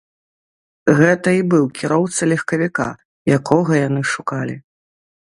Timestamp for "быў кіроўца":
1.51-2.21